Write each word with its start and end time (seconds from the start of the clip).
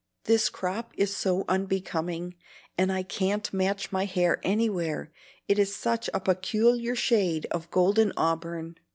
This 0.23 0.49
crop 0.49 0.93
is 0.97 1.15
so 1.15 1.45
unbecoming, 1.47 2.33
and 2.75 2.91
I 2.91 3.03
can't 3.03 3.53
match 3.53 3.91
my 3.91 4.05
hair 4.05 4.39
anywhere, 4.41 5.11
it 5.47 5.59
is 5.59 5.75
such 5.75 6.09
a 6.11 6.19
peculiar 6.19 6.95
shade 6.95 7.45
of 7.51 7.69
golden 7.69 8.11
auburn." 8.17 8.77